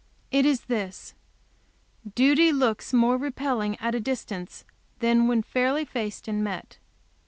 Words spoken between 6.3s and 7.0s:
met.